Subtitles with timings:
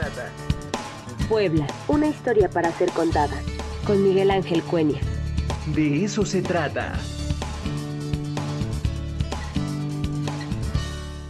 [0.00, 0.30] trata.
[1.28, 3.36] Puebla, una historia para ser contada.
[3.86, 5.00] Con Miguel Ángel Cuenya.
[5.74, 6.98] De eso se trata.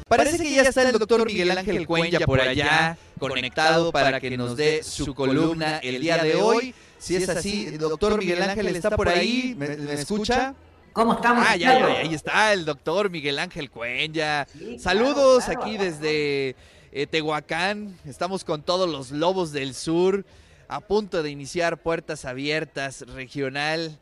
[0.09, 4.57] Parece que ya está el doctor Miguel Ángel Cuenya por allá, conectado para que nos
[4.57, 6.75] dé su columna el día de hoy.
[6.99, 10.55] Si es así, doctor Miguel Ángel está por ahí, ¿me, me escucha?
[10.93, 11.45] ¿Cómo estamos?
[11.49, 14.47] Ah, ya, ya, ahí está el doctor Miguel Ángel Cuenya.
[14.79, 16.57] Saludos aquí desde
[16.93, 17.99] eh, Tehuacán.
[18.05, 20.25] Estamos con todos los lobos del sur,
[20.69, 23.99] a punto de iniciar puertas abiertas regional.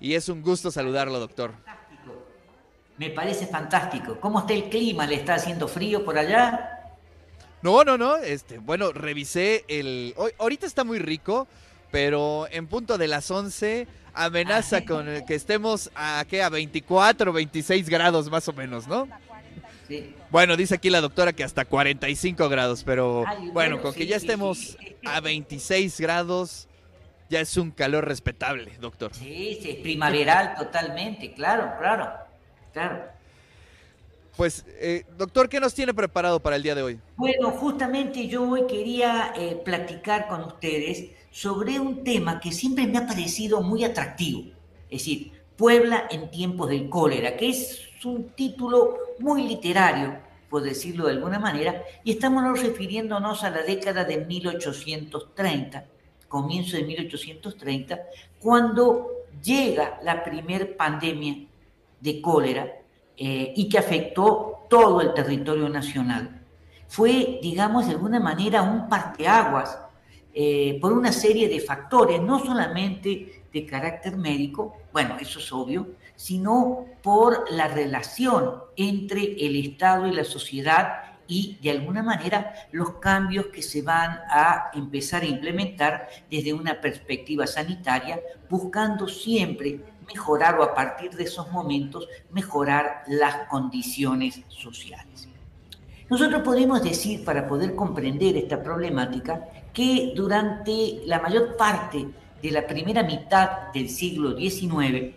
[0.00, 1.52] Y es un gusto saludarlo, doctor.
[2.96, 4.18] Me parece fantástico.
[4.20, 5.06] ¿Cómo está el clima?
[5.06, 6.92] ¿Le está haciendo frío por allá?
[7.62, 8.16] No, no, no.
[8.16, 10.14] Este, bueno, revisé el.
[10.16, 11.46] Hoy, ahorita está muy rico,
[11.90, 16.42] pero en punto de las 11 amenaza con que estemos a, ¿qué?
[16.42, 19.08] a 24, 26 grados más o menos, ¿no?
[19.90, 20.14] Sí.
[20.30, 24.06] Bueno, dice aquí la doctora que hasta 45 grados, pero Ay, bueno, bueno, con que
[24.06, 24.96] ya estemos sí.
[25.04, 26.68] a 26 grados,
[27.28, 29.12] ya es un calor respetable, doctor.
[29.12, 32.08] Sí, sí, es primaveral totalmente, claro, claro,
[32.72, 33.02] claro.
[34.36, 37.00] Pues, eh, doctor, ¿qué nos tiene preparado para el día de hoy?
[37.16, 42.98] Bueno, justamente yo hoy quería eh, platicar con ustedes sobre un tema que siempre me
[42.98, 44.44] ha parecido muy atractivo,
[44.88, 51.06] es decir, Puebla en tiempos del cólera, que es un título muy literario, por decirlo
[51.06, 55.84] de alguna manera, y estamos refiriéndonos a la década de 1830,
[56.28, 58.00] comienzo de 1830,
[58.38, 59.08] cuando
[59.42, 61.46] llega la primer pandemia
[62.00, 62.72] de cólera
[63.16, 66.40] eh, y que afectó todo el territorio nacional.
[66.88, 69.78] Fue, digamos, de alguna manera un parteaguas
[70.32, 75.88] eh, por una serie de factores, no solamente de carácter médico, bueno, eso es obvio,
[76.16, 82.94] sino por la relación entre el Estado y la sociedad y de alguna manera los
[82.94, 90.58] cambios que se van a empezar a implementar desde una perspectiva sanitaria, buscando siempre mejorar
[90.58, 95.28] o a partir de esos momentos mejorar las condiciones sociales.
[96.08, 102.08] Nosotros podemos decir, para poder comprender esta problemática, que durante la mayor parte
[102.42, 105.14] de la primera mitad del siglo XIX,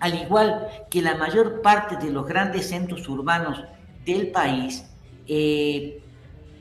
[0.00, 3.64] al igual que la mayor parte de los grandes centros urbanos
[4.04, 4.84] del país,
[5.28, 6.02] eh,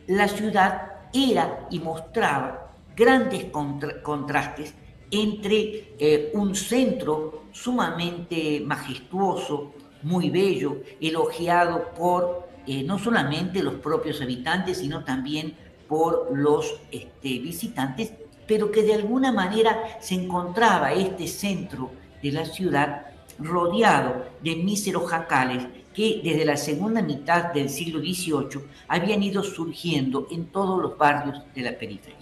[0.08, 4.74] la ciudad era y mostraba grandes contra contrastes
[5.09, 14.22] entre eh, un centro sumamente majestuoso, muy bello, elogiado por eh, no solamente los propios
[14.22, 15.56] habitantes, sino también
[15.88, 18.13] por los este, visitantes,
[18.51, 21.89] pero que de alguna manera se encontraba este centro
[22.22, 23.06] de la ciudad
[23.39, 25.63] rodeado de míseros jacales
[25.94, 31.41] que desde la segunda mitad del siglo XVIII habían ido surgiendo en todos los barrios
[31.56, 32.19] de la periferia.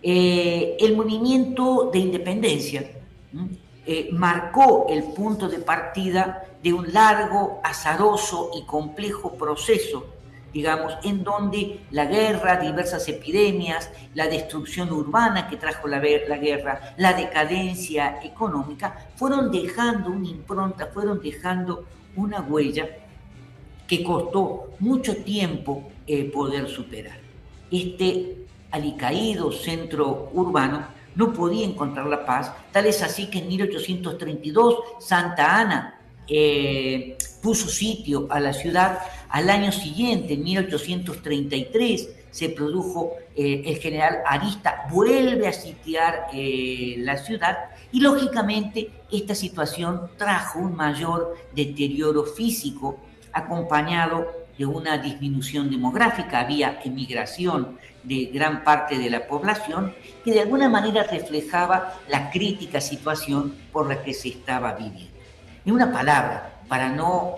[0.00, 2.88] Eh, el movimiento de independencia
[3.84, 10.06] eh, marcó el punto de partida de un largo, azaroso y complejo proceso,
[10.52, 17.12] digamos, en donde la guerra, diversas epidemias, la destrucción urbana que trajo la, guerra, la
[17.12, 21.84] decadencia económica, fueron dejando una impronta, fueron dejando
[22.16, 22.88] una huella
[23.86, 27.18] que costó mucho tiempo eh, poder superar.
[27.70, 28.38] Este
[28.70, 35.60] alicaído centro urbano no podía encontrar la paz, tal es así que en 1832 Santa
[35.60, 38.98] Ana eh, puso sitio a la ciudad.
[39.36, 46.94] Al año siguiente, en 1833, se produjo eh, el general Arista, vuelve a sitiar eh,
[47.00, 47.58] la ciudad
[47.92, 52.98] y lógicamente esta situación trajo un mayor deterioro físico
[53.30, 54.26] acompañado
[54.56, 59.94] de una disminución demográfica, había emigración de gran parte de la población
[60.24, 65.12] que de alguna manera reflejaba la crítica situación por la que se estaba viviendo.
[65.66, 67.34] En una palabra, para no,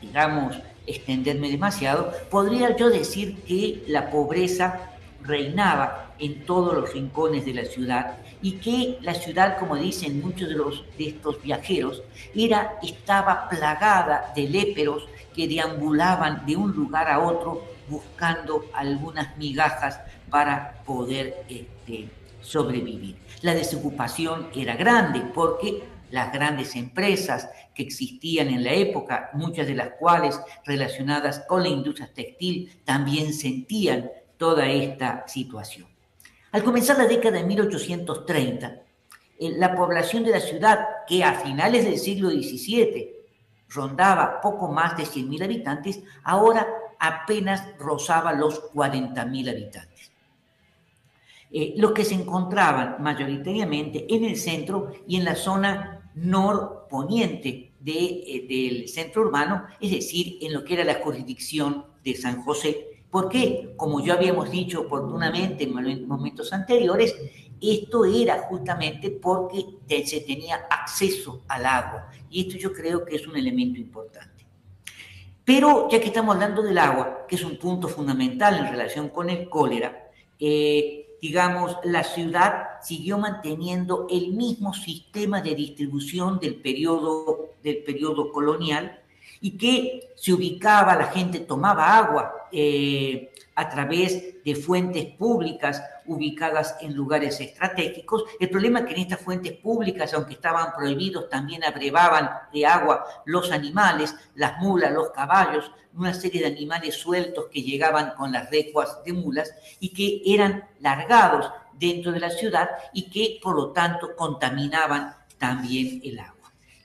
[0.00, 0.54] digamos,
[0.86, 4.90] extenderme demasiado, podría yo decir que la pobreza
[5.22, 10.48] reinaba en todos los rincones de la ciudad y que la ciudad, como dicen muchos
[10.48, 12.02] de, los, de estos viajeros,
[12.34, 20.00] era, estaba plagada de léperos que deambulaban de un lugar a otro buscando algunas migajas
[20.30, 22.08] para poder este,
[22.40, 23.16] sobrevivir.
[23.42, 25.82] La desocupación era grande porque
[26.14, 31.68] las grandes empresas que existían en la época, muchas de las cuales relacionadas con la
[31.68, 35.88] industria textil, también sentían toda esta situación.
[36.52, 38.80] Al comenzar la década de 1830,
[39.40, 43.10] la población de la ciudad, que a finales del siglo XVII
[43.70, 46.64] rondaba poco más de 100.000 habitantes, ahora
[47.00, 50.12] apenas rozaba los 40.000 habitantes.
[51.50, 57.92] Eh, los que se encontraban mayoritariamente en el centro y en la zona norponiente de,
[57.92, 62.94] eh, del centro urbano, es decir, en lo que era la jurisdicción de San José,
[63.14, 67.14] porque, como ya habíamos dicho oportunamente en momentos anteriores,
[67.60, 69.64] esto era justamente porque
[70.04, 72.10] se tenía acceso al agua.
[72.28, 74.44] Y esto yo creo que es un elemento importante.
[75.44, 79.30] Pero ya que estamos hablando del agua, que es un punto fundamental en relación con
[79.30, 87.54] el cólera, eh, digamos, la ciudad siguió manteniendo el mismo sistema de distribución del periodo,
[87.62, 89.00] del periodo colonial,
[89.40, 96.76] y que se ubicaba, la gente tomaba agua eh, a través de fuentes públicas ubicadas
[96.80, 98.24] en lugares estratégicos.
[98.38, 103.04] El problema es que en estas fuentes públicas, aunque estaban prohibidos, también abrevaban de agua
[103.24, 108.50] los animales, las mulas, los caballos, una serie de animales sueltos que llegaban con las
[108.50, 113.72] recuas de mulas y que eran largados dentro de la ciudad y que por lo
[113.72, 116.33] tanto contaminaban también el agua.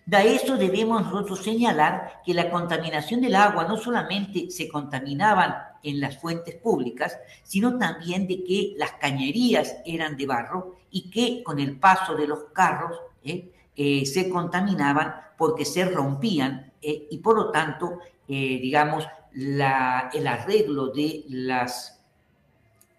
[0.10, 6.00] De eso debemos nosotros señalar que la contaminación del agua no solamente se contaminaban en
[6.00, 11.60] las fuentes públicas, sino también de que las cañerías eran de barro y que con
[11.60, 17.36] el paso de los carros eh, eh, se contaminaban porque se rompían eh, y por
[17.36, 22.04] lo tanto, digamos, el arreglo de las,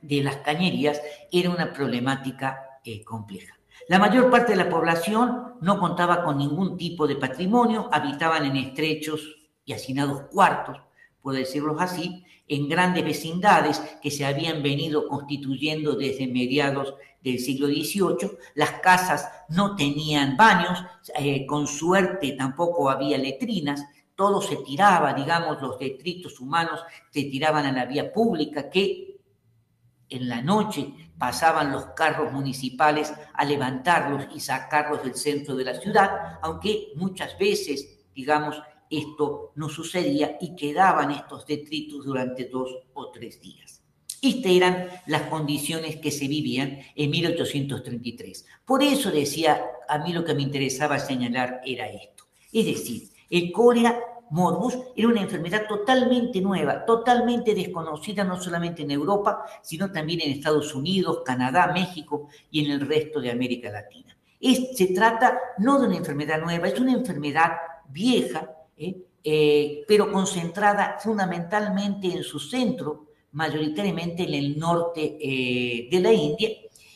[0.00, 1.02] de las cañerías
[1.32, 3.59] era una problemática compleja.
[3.88, 8.56] La mayor parte de la población no contaba con ningún tipo de patrimonio, habitaban en
[8.56, 9.20] estrechos
[9.64, 10.78] y hacinados cuartos,
[11.20, 17.68] puedo decirlo así, en grandes vecindades que se habían venido constituyendo desde mediados del siglo
[17.68, 18.38] XVIII.
[18.54, 20.82] Las casas no tenían baños,
[21.18, 23.84] eh, con suerte tampoco había letrinas,
[24.16, 26.80] todo se tiraba, digamos, los detritos humanos
[27.10, 29.09] se tiraban a la vía pública, que
[30.10, 35.74] en la noche pasaban los carros municipales a levantarlos y sacarlos del centro de la
[35.74, 38.60] ciudad, aunque muchas veces, digamos,
[38.90, 43.82] esto no sucedía y quedaban estos detritos durante dos o tres días.
[44.22, 48.46] Estas eran las condiciones que se vivían en 1833.
[48.66, 52.24] Por eso decía, a mí lo que me interesaba señalar era esto.
[52.52, 53.98] Es decir, el cólera
[54.30, 60.32] morbus era una enfermedad totalmente nueva, totalmente desconocida no solamente en Europa, sino también en
[60.32, 64.16] Estados Unidos, Canadá, México y en el resto de América Latina.
[64.40, 67.52] se trata no de una enfermedad nueva, es una enfermedad
[67.88, 68.96] vieja, ¿eh?
[69.22, 76.48] Eh, pero concentrada fundamentalmente en su centro, mayoritariamente en el norte eh, de la India,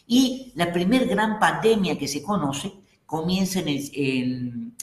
[0.07, 2.73] y la primer gran pandemia que se conoce
[3.05, 4.74] comienza en,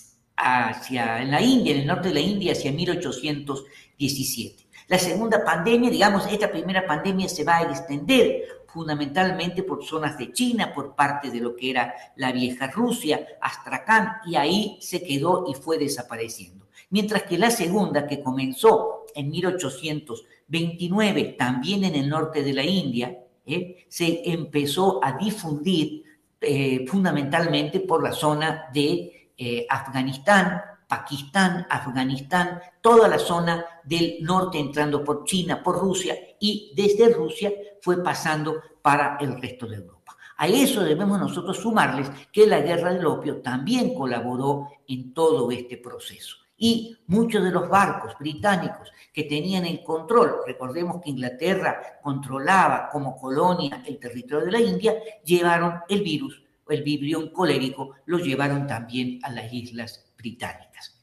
[0.42, 4.68] hacia en la India, en el norte de la India, hacia 1817.
[4.88, 10.32] La segunda pandemia, digamos, esta primera pandemia se va a extender fundamentalmente por zonas de
[10.32, 15.46] China, por parte de lo que era la vieja Rusia, Astrakán, y ahí se quedó
[15.48, 16.68] y fue desapareciendo.
[16.90, 23.18] Mientras que la segunda, que comenzó en 1829, también en el norte de la India,
[23.46, 23.86] ¿eh?
[23.88, 26.04] se empezó a difundir
[26.40, 34.60] eh, fundamentalmente por la zona de eh, Afganistán, Pakistán, Afganistán, toda la zona del norte
[34.60, 37.52] entrando por China, por Rusia y desde Rusia
[37.82, 40.16] fue pasando para el resto de Europa.
[40.38, 45.78] A eso debemos nosotros sumarles que la guerra del opio también colaboró en todo este
[45.78, 46.36] proceso.
[46.56, 53.18] Y muchos de los barcos británicos que tenían el control, recordemos que Inglaterra controlaba como
[53.18, 54.94] colonia el territorio de la India,
[55.26, 61.02] llevaron el virus el vibrión colérico lo llevaron también a las islas británicas.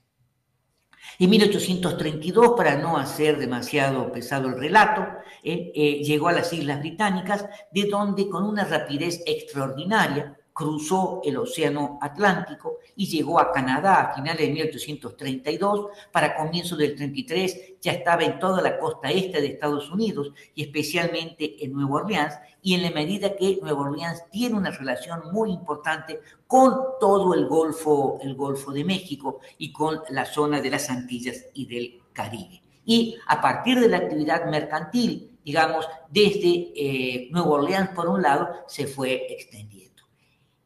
[1.20, 5.04] En 1832, para no hacer demasiado pesado el relato,
[5.42, 11.36] eh, eh, llegó a las Islas Británicas, de donde con una rapidez extraordinaria cruzó el
[11.36, 15.86] Océano Atlántico y llegó a Canadá a finales de 1832.
[16.10, 20.64] Para comienzos del 33 ya estaba en toda la costa este de Estados Unidos y
[20.64, 22.34] especialmente en Nueva Orleans.
[22.60, 27.46] Y en la medida que Nueva Orleans tiene una relación muy importante con todo el
[27.46, 32.62] Golfo, el Golfo de México y con la zona de las Antillas y del Caribe.
[32.84, 38.48] Y a partir de la actividad mercantil, digamos, desde eh, Nueva Orleans por un lado,
[38.66, 39.87] se fue extendiendo.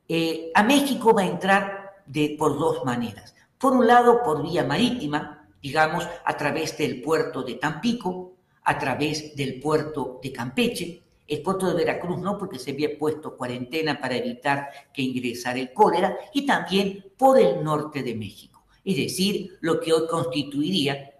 [0.09, 1.83] Eh, a México va a entrar
[2.39, 3.35] por dos maneras.
[3.59, 8.33] Por un lado, por vía marítima, digamos, a través del puerto de Tampico,
[8.65, 13.37] a través del puerto de Campeche, el puerto de Veracruz no, porque se había puesto
[13.37, 18.97] cuarentena para evitar que ingresara el cólera, y también por el norte de México, es
[18.97, 21.15] decir, lo que hoy constituiría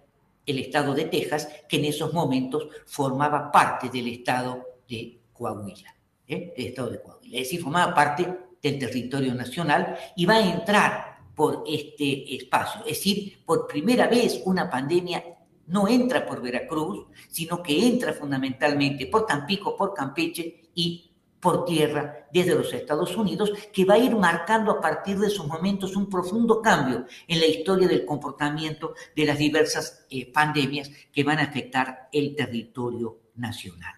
[0.45, 5.95] el estado de Texas, que en esos momentos formaba parte del estado de Coahuila,
[6.27, 6.53] ¿eh?
[6.57, 11.63] estado de Coahuila, es decir, formaba parte del territorio nacional y va a entrar por
[11.67, 15.23] este espacio, es decir, por primera vez una pandemia
[15.67, 22.27] no entra por Veracruz, sino que entra fundamentalmente por Tampico, por Campeche y por tierra
[22.31, 26.09] desde los Estados Unidos, que va a ir marcando a partir de esos momentos un
[26.09, 31.43] profundo cambio en la historia del comportamiento de las diversas eh, pandemias que van a
[31.43, 33.93] afectar el territorio nacional.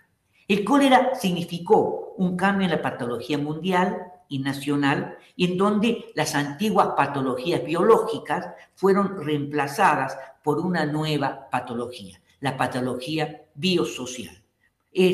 [0.48, 6.36] El cólera significó un cambio en la patología mundial y nacional, y en donde las
[6.36, 14.42] antiguas patologías biológicas fueron reemplazadas por una nueva patología, la patología biosocial.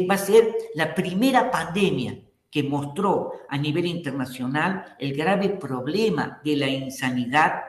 [0.09, 2.19] Va a ser la primera pandemia
[2.51, 7.63] que mostró a nivel internacional el grave problema de la insanidad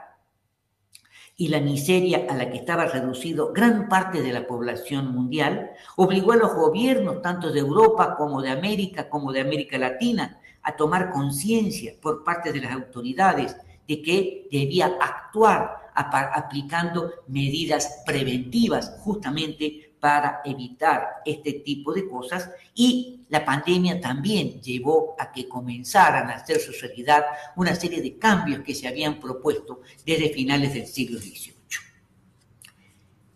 [1.37, 6.33] y la miseria a la que estaba reducido gran parte de la población mundial, obligó
[6.33, 11.11] a los gobiernos, tanto de Europa como de América, como de América Latina, a tomar
[11.11, 20.41] conciencia por parte de las autoridades de que debía actuar aplicando medidas preventivas justamente para
[20.45, 26.59] evitar este tipo de cosas y la pandemia también llevó a que comenzaran a hacer
[26.59, 31.55] su realidad una serie de cambios que se habían propuesto desde finales del siglo XVIII.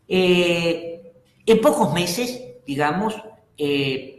[0.08, 1.12] Eh,
[1.46, 3.14] en pocos meses, digamos,
[3.56, 4.16] eh,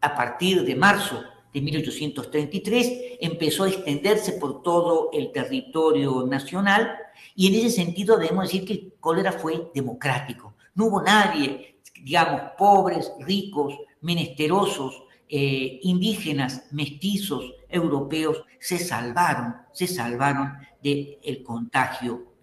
[0.00, 6.90] a partir de marzo de 1833, empezó a extenderse por todo el territorio nacional
[7.34, 12.52] y en ese sentido debemos decir que el cólera fue democrático no hubo nadie, digamos,
[12.58, 22.34] pobres, ricos, menesterosos, eh, indígenas, mestizos, europeos, se salvaron, se salvaron del contagio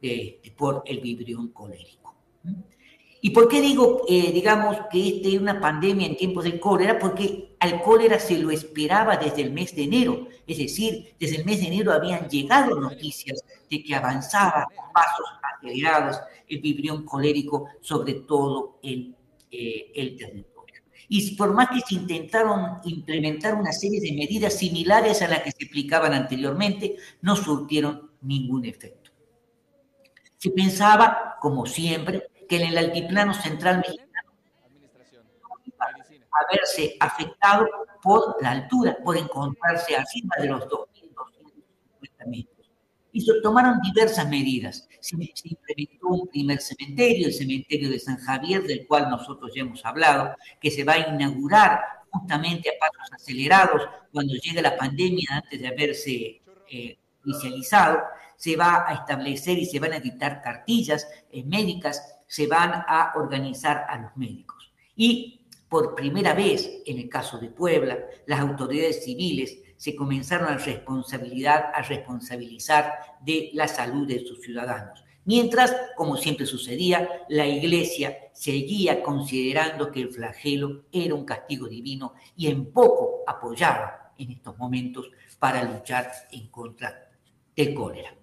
[0.58, 2.16] por el vibrión colérico.
[3.24, 6.98] ¿Y por qué digo, eh, digamos, que esta es una pandemia en tiempos del cólera?
[6.98, 10.28] Porque al cólera se lo esperaba desde el mes de enero.
[10.48, 16.20] Es decir, desde el mes de enero habían llegado noticias de que avanzaba pasos acelerados
[16.48, 19.16] el vibrión colérico sobre todo el,
[19.52, 20.82] eh, el territorio.
[21.08, 25.52] Y por más que se intentaron implementar una serie de medidas similares a las que
[25.52, 29.12] se aplicaban anteriormente, no surtieron ningún efecto.
[30.38, 34.34] Se pensaba, como siempre, que en el altiplano central mexicano
[36.34, 37.66] a verse afectado
[38.02, 42.70] por la altura, por encontrarse arriba de los 2.250 metros
[43.14, 44.86] y se tomaron diversas medidas.
[45.00, 49.86] Se, implementó un primer cementerio, el cementerio de San Javier, del cual nosotros ya hemos
[49.86, 51.80] hablado, que se va a inaugurar
[52.10, 53.82] justamente a pasos acelerados
[54.12, 58.00] cuando llegue la pandemia antes de haberse eh, inicializado.
[58.36, 63.12] Se va a establecer y se van a editar cartillas eh, médicas, se van a
[63.16, 64.72] organizar a los médicos.
[64.96, 70.56] Y por primera vez, en el caso de Puebla, las autoridades civiles se comenzaron a,
[70.56, 75.04] responsabilidad, a responsabilizar de la salud de sus ciudadanos.
[75.26, 82.14] Mientras, como siempre sucedía, la iglesia seguía considerando que el flagelo era un castigo divino
[82.38, 87.10] y en poco apoyaba en estos momentos para luchar en contra
[87.54, 88.16] del cólera.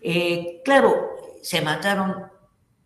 [0.00, 1.10] Eh, claro,
[1.42, 2.33] se mataron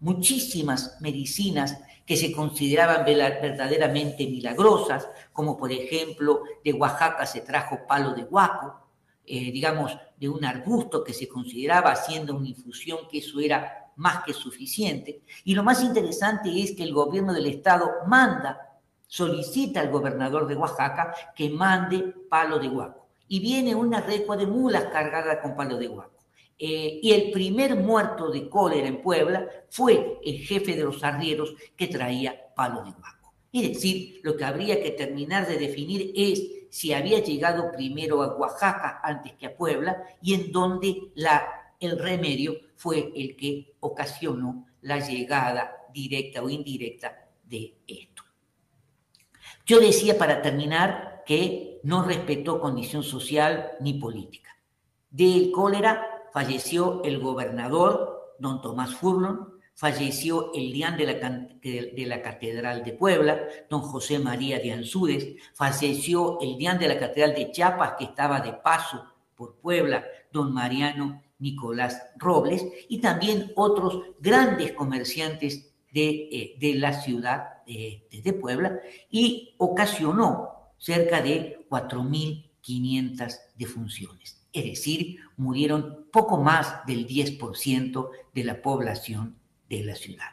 [0.00, 8.14] muchísimas medicinas que se consideraban verdaderamente milagrosas, como por ejemplo de Oaxaca se trajo palo
[8.14, 8.88] de guaco,
[9.26, 14.25] eh, digamos, de un arbusto que se consideraba haciendo una infusión que eso era más
[14.25, 15.21] que suficiente.
[15.45, 20.57] Y lo más interesante es que el gobierno del estado manda, solicita al gobernador de
[20.57, 23.09] Oaxaca que mande palo de guaco.
[23.28, 26.17] Y viene una recua de mulas cargada con palo de guaco.
[26.59, 31.55] Eh, y el primer muerto de cólera en Puebla fue el jefe de los arrieros
[31.77, 33.33] que traía palo de guaco.
[33.53, 38.37] Es decir, lo que habría que terminar de definir es si había llegado primero a
[38.37, 44.67] Oaxaca antes que a Puebla y en donde la, el remedio fue el que ocasionó
[44.83, 48.25] la llegada directa o indirecta de esto.
[49.65, 54.57] Yo decía para terminar que no respetó condición social ni política.
[55.11, 62.23] Del cólera falleció el gobernador, don Tomás Furlon, falleció el dián de la, de la,
[62.23, 67.50] Catedral de Puebla, don José María de Ansúrez, falleció el dián de la Catedral de
[67.50, 69.02] Chiapas, que estaba de paso
[69.35, 77.64] por Puebla, don Mariano Nicolás Robles, y también otros grandes comerciantes de, eh, la ciudad
[77.66, 78.78] de, de Puebla,
[79.11, 84.38] y ocasionó cerca de 4.500 defunciones.
[84.52, 89.37] Es decir, murieron poco más del 10% de la población
[89.68, 90.26] de la ciudad.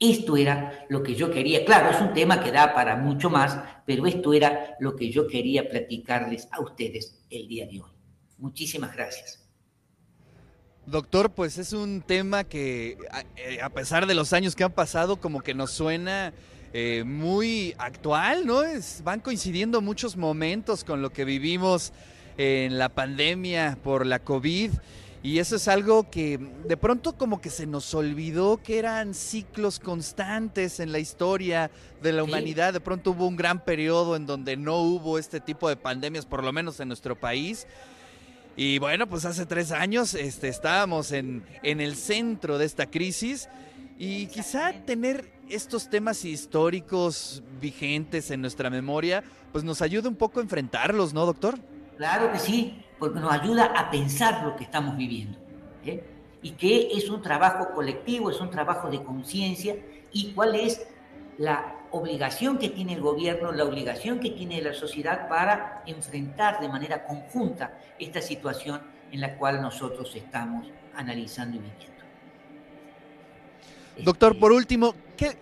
[0.00, 1.64] Esto era lo que yo quería.
[1.64, 5.28] Claro, es un tema que da para mucho más, pero esto era lo que yo
[5.28, 7.90] quería platicarles a ustedes el día de hoy.
[8.36, 9.48] Muchísimas gracias.
[10.86, 12.98] Doctor, pues es un tema que
[13.36, 16.32] eh, a pesar de los años que han pasado, como que nos suena
[16.72, 18.64] eh, muy actual, ¿no?
[18.64, 21.92] Es, van coincidiendo muchos momentos con lo que vivimos
[22.38, 24.72] en la pandemia por la COVID.
[25.22, 29.80] Y eso es algo que de pronto como que se nos olvidó que eran ciclos
[29.80, 31.70] constantes en la historia
[32.02, 32.72] de la humanidad.
[32.72, 36.44] De pronto hubo un gran periodo en donde no hubo este tipo de pandemias, por
[36.44, 37.66] lo menos en nuestro país.
[38.56, 43.48] Y bueno, pues hace tres años este, estábamos en, en el centro de esta crisis
[43.98, 50.38] y quizá tener estos temas históricos vigentes en nuestra memoria, pues nos ayuda un poco
[50.38, 51.58] a enfrentarlos, ¿no, doctor?
[51.96, 55.38] Claro que sí, porque nos ayuda a pensar lo que estamos viviendo.
[55.84, 56.04] ¿eh?
[56.42, 59.76] Y que es un trabajo colectivo, es un trabajo de conciencia
[60.12, 60.86] y cuál es
[61.38, 66.68] la obligación que tiene el gobierno, la obligación que tiene la sociedad para enfrentar de
[66.68, 71.98] manera conjunta esta situación en la cual nosotros estamos analizando y viviendo.
[74.04, 75.36] Doctor, este, por último, ¿qué,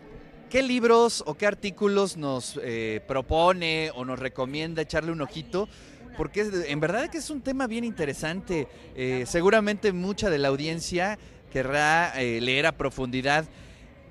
[0.62, 5.68] libros o qué artículos nos eh, propone o nos recomienda echarle un ojito?
[6.16, 8.68] Porque en verdad que es un tema bien interesante.
[8.94, 11.18] Eh, seguramente mucha de la audiencia
[11.50, 13.44] querrá eh, leer a profundidad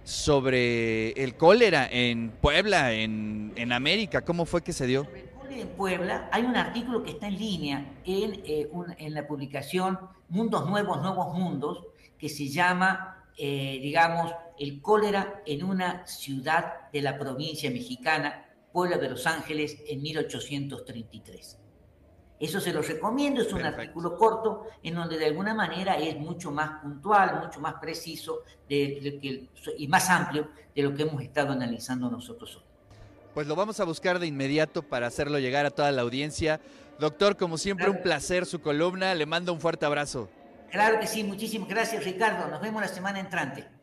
[0.03, 4.21] sobre el cólera en Puebla, en, América.
[4.21, 5.05] ¿Cómo fue que se dio?
[5.05, 8.69] Sobre el cólera en Puebla hay un artículo que está en línea en, eh,
[8.99, 11.87] en la publicación Mundos Nuevos, Nuevos Mundos,
[12.19, 19.09] que se llama, digamos, el cólera en una ciudad de la provincia mexicana, Puebla de
[19.09, 21.59] Los Ángeles, en 1833.
[22.39, 26.51] Eso se los recomiendo, es un artículo corto en donde de alguna manera es mucho
[26.51, 32.09] más puntual, mucho más preciso de, y más amplio de lo que hemos estado analizando
[32.09, 32.63] nosotros hoy.
[33.33, 36.61] Pues lo vamos a buscar de inmediato para hacerlo llegar a toda la audiencia.
[36.99, 39.13] Doctor, como siempre, un placer su columna.
[39.13, 40.29] Le mando un fuerte abrazo.
[40.71, 42.47] Claro que sí, muchísimas gracias Ricardo.
[42.49, 43.74] Nos vemos la semana entrante.